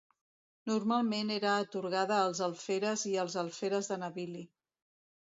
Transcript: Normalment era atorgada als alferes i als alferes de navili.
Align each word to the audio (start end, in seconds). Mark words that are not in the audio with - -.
Normalment 0.69 1.33
era 1.35 1.51
atorgada 1.65 2.17
als 2.29 2.41
alferes 2.45 3.03
i 3.11 3.11
als 3.25 3.35
alferes 3.43 3.91
de 3.93 3.99
navili. 4.05 4.43